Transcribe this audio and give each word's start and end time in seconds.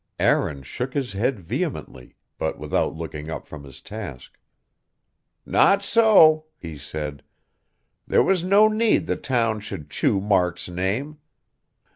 Aaron 0.17 0.63
shook 0.63 0.95
his 0.95 1.13
head 1.13 1.39
vehemently, 1.39 2.15
but 2.39 2.57
without 2.57 2.95
looking 2.95 3.29
up 3.29 3.45
from 3.45 3.63
his 3.63 3.81
task. 3.81 4.39
"Not 5.45 5.83
so," 5.83 6.45
he 6.57 6.75
said. 6.75 7.21
"There 8.07 8.23
was 8.23 8.43
no 8.43 8.67
need 8.67 9.05
the 9.05 9.15
town 9.15 9.59
should 9.59 9.91
chew 9.91 10.19
Mark's 10.19 10.67
name. 10.67 11.19